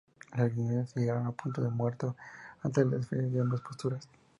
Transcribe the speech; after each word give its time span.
Las 0.35 0.55
reuniones 0.55 0.95
llegaron 0.95 1.27
a 1.27 1.29
un 1.29 1.35
punto 1.35 1.61
muerto 1.69 2.15
ante 2.63 2.83
las 2.83 3.01
diferencias 3.01 3.33
de 3.35 3.41
ambas 3.41 3.61
posturas. 3.61 4.09